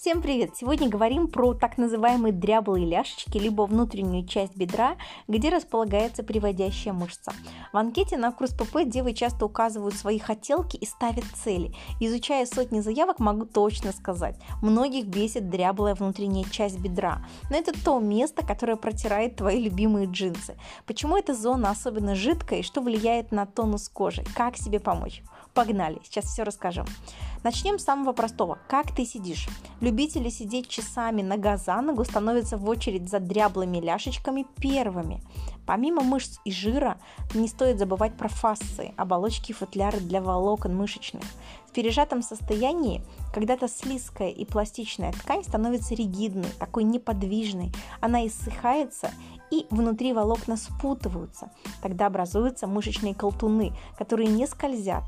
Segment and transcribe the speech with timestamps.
[0.00, 0.56] Всем привет!
[0.56, 4.96] Сегодня говорим про так называемые дряблые ляшечки, либо внутреннюю часть бедра,
[5.28, 7.34] где располагается приводящая мышца.
[7.70, 11.74] В анкете на курс ПП девы часто указывают свои хотелки и ставят цели.
[12.00, 17.22] Изучая сотни заявок, могу точно сказать, многих бесит дряблая внутренняя часть бедра.
[17.50, 20.56] Но это то место, которое протирает твои любимые джинсы.
[20.86, 24.24] Почему эта зона особенно жидкая и что влияет на тонус кожи?
[24.34, 25.22] Как себе помочь?
[25.54, 26.86] Погнали, сейчас все расскажем.
[27.42, 28.58] Начнем с самого простого.
[28.68, 29.48] Как ты сидишь?
[29.80, 35.22] Любители сидеть часами нога за ногу становятся в очередь за дряблыми ляшечками первыми.
[35.66, 36.98] Помимо мышц и жира,
[37.34, 41.22] не стоит забывать про фасции, оболочки и футляры для волокон мышечных.
[41.68, 47.72] В пережатом состоянии когда-то слизкая и пластичная ткань становится ригидной, такой неподвижной.
[48.00, 49.12] Она иссыхается
[49.50, 51.50] и внутри волокна спутываются.
[51.80, 55.04] Тогда образуются мышечные колтуны, которые не скользят,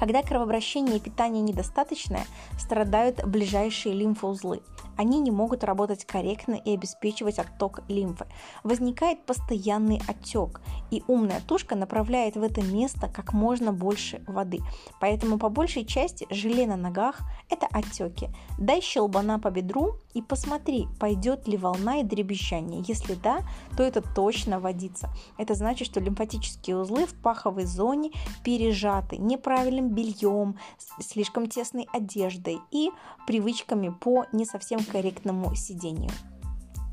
[0.00, 2.24] когда кровообращение и питание недостаточное,
[2.58, 4.62] страдают ближайшие лимфоузлы.
[4.96, 8.26] Они не могут работать корректно и обеспечивать отток лимфы.
[8.64, 14.60] Возникает постоянный отек, и умная тушка направляет в это место как можно больше воды.
[15.00, 17.20] Поэтому по большей части желе на ногах–
[17.50, 18.30] это отеки.
[18.58, 22.82] Дай щелбана по бедру и посмотри, пойдет ли волна и дребезжание.
[22.86, 23.40] Если да,
[23.76, 25.10] то это точно водится.
[25.36, 28.12] Это значит, что лимфатические узлы в паховой зоне
[28.44, 30.56] пережаты неправильным бельем,
[31.00, 32.90] слишком тесной одеждой и
[33.26, 36.10] привычками по не совсем корректному сидению.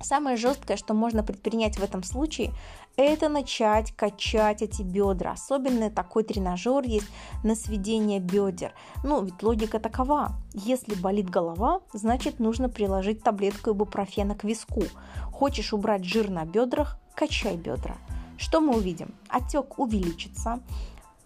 [0.01, 2.53] Самое жесткое, что можно предпринять в этом случае,
[2.97, 5.31] это начать качать эти бедра.
[5.31, 7.07] Особенно такой тренажер есть
[7.43, 8.73] на сведение бедер.
[9.03, 10.33] Ну, ведь логика такова.
[10.53, 14.83] Если болит голова, значит нужно приложить таблетку ибупрофена к виску.
[15.31, 17.97] Хочешь убрать жир на бедрах, качай бедра.
[18.37, 19.15] Что мы увидим?
[19.29, 20.59] Отек увеличится,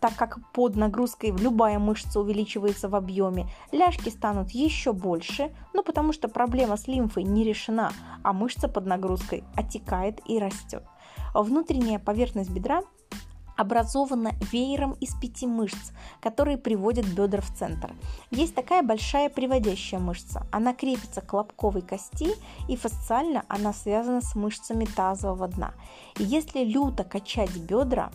[0.01, 6.11] так как под нагрузкой любая мышца увеличивается в объеме, ляжки станут еще больше, ну потому
[6.11, 7.91] что проблема с лимфой не решена,
[8.23, 10.83] а мышца под нагрузкой отекает и растет.
[11.33, 12.81] Внутренняя поверхность бедра
[13.57, 17.93] образована веером из пяти мышц, которые приводят бедра в центр.
[18.31, 20.47] Есть такая большая приводящая мышца.
[20.51, 22.29] Она крепится к лобковой кости
[22.67, 25.73] и фасциально она связана с мышцами тазового дна.
[26.17, 28.09] И если люто качать бедра,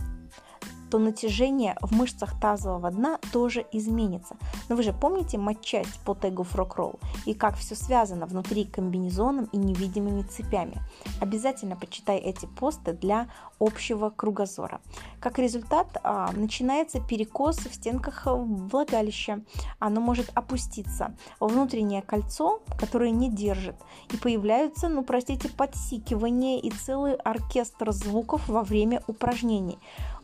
[0.90, 4.36] то натяжение в мышцах тазового дна тоже изменится.
[4.68, 9.56] Но вы же помните матчасть по тегу фрок-ролл и как все связано внутри комбинезоном и
[9.56, 10.82] невидимыми цепями.
[11.20, 14.80] Обязательно почитай эти посты для общего кругозора.
[15.20, 19.42] Как результат, а, начинается перекос в стенках влагалища.
[19.78, 21.16] Оно может опуститься.
[21.40, 23.76] Внутреннее кольцо, которое не держит.
[24.12, 29.78] И появляются, ну простите, подсикивания и целый оркестр звуков во время упражнений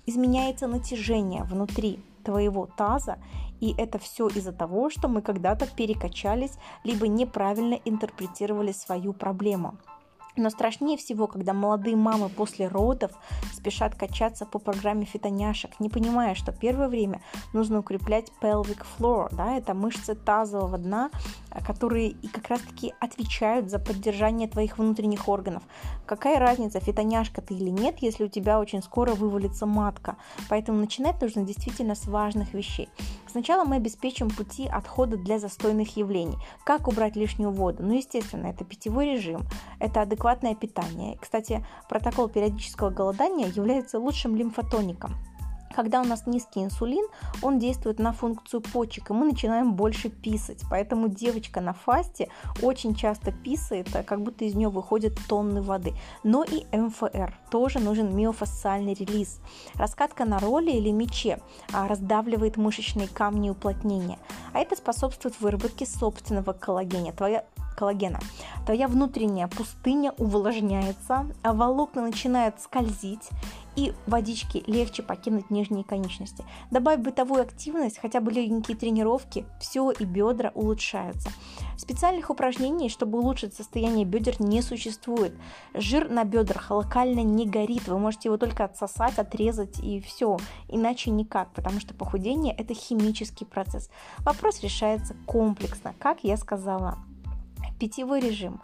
[0.07, 3.19] изменяется натяжение внутри твоего таза,
[3.61, 6.53] и это все из-за того, что мы когда-то перекачались,
[6.85, 9.77] либо неправильно интерпретировали свою проблему.
[10.37, 13.12] Но страшнее всего, когда молодые мамы после родов
[13.53, 17.20] спешат качаться по программе фитоняшек, не понимая, что первое время
[17.53, 21.10] нужно укреплять pelvic floor, да, это мышцы тазового дна,
[21.66, 25.62] которые и как раз-таки отвечают за поддержание твоих внутренних органов.
[26.06, 30.16] Какая разница, фитоняшка ты или нет, если у тебя очень скоро вывалится матка.
[30.48, 32.88] Поэтому начинать нужно действительно с важных вещей.
[33.26, 36.37] Сначала мы обеспечим пути отхода для застойных явлений.
[36.65, 37.82] Как убрать лишнюю воду?
[37.82, 39.42] Ну, естественно, это питьевой режим,
[39.78, 41.19] это адекватное питание.
[41.21, 45.15] Кстати, протокол периодического голодания является лучшим лимфотоником.
[45.75, 47.06] Когда у нас низкий инсулин,
[47.41, 50.62] он действует на функцию почек, и мы начинаем больше писать.
[50.71, 52.28] Поэтому девочка на фасте
[52.60, 55.94] очень часто писает, как будто из нее выходят тонны воды.
[56.22, 59.41] Но и МФР тоже нужен миофасциальный релиз.
[59.75, 61.41] Раскатка на роли или мече
[61.72, 64.19] а, раздавливает мышечные камни уплотнения,
[64.53, 67.12] а это способствует выработке собственного коллагена.
[67.12, 68.21] Твоя коллагена.
[68.65, 73.28] Твоя внутренняя пустыня увлажняется, а волокна начинают скользить,
[73.77, 76.45] и водички легче покинуть нижние конечности.
[76.71, 81.30] Добавь бытовую активность, хотя бы легенькие тренировки, все и бедра улучшаются.
[81.77, 85.34] Специальных упражнений, чтобы улучшить состояние бедер, не существует.
[85.74, 90.36] Жир на бедрах локально не горит, вы можете его только отсосать, отрезать и все,
[90.69, 93.91] иначе никак, потому что похудение это химический процесс.
[94.19, 96.98] Вопрос решается комплексно, как я сказала.
[97.83, 98.63] Питьевой режим,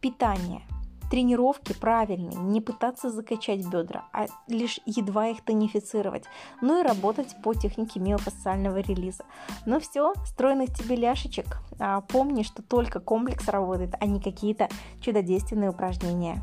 [0.00, 0.62] питание–
[1.08, 6.24] тренировки правильные, не пытаться закачать бедра, а лишь едва их тонифицировать,
[6.60, 9.24] ну и работать по технике миофасциального релиза.
[9.66, 11.58] Ну все, стройных тебе ляшечек.
[11.78, 14.68] А, помни, что только комплекс работает, а не какие-то
[15.00, 16.42] чудодейственные упражнения.